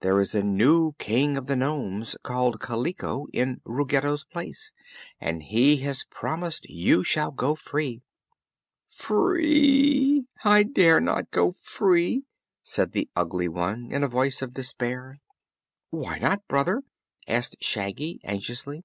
"There 0.00 0.18
is 0.18 0.34
a 0.34 0.42
new 0.42 0.94
King 0.94 1.36
of 1.36 1.46
the 1.46 1.54
nomes, 1.54 2.16
named 2.28 2.58
Kaliko, 2.58 3.26
in 3.32 3.60
Ruggedo's 3.64 4.24
place, 4.24 4.72
and 5.20 5.40
he 5.40 5.76
has 5.82 6.04
promised 6.10 6.68
you 6.68 7.04
shall 7.04 7.30
go 7.30 7.54
free." 7.54 8.02
"Free! 8.88 10.26
I 10.42 10.64
dare 10.64 10.98
not 11.00 11.30
go 11.30 11.52
free!" 11.52 12.24
said 12.60 12.90
the 12.90 13.08
Ugly 13.14 13.50
One, 13.50 13.92
in 13.92 14.02
a 14.02 14.08
voice 14.08 14.42
of 14.42 14.52
despair. 14.54 15.20
"Why 15.90 16.18
not, 16.18 16.48
Brother?" 16.48 16.82
asked 17.28 17.58
Shaggy, 17.62 18.20
anxiously. 18.24 18.82